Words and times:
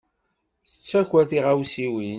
Tettaker 0.67 1.23
tiɣawsiwin. 1.29 2.09